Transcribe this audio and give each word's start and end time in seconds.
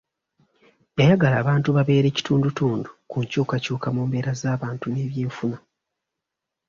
Yayagala 0.99 1.35
abantu 1.43 1.69
babeere 1.77 2.07
kitundutundu 2.15 2.89
ku 3.09 3.17
nkyukakyuka 3.23 3.87
mu 3.95 4.01
mbeera 4.07 4.31
z'abantu 4.41 4.85
n'eby'enfuna. 4.89 5.57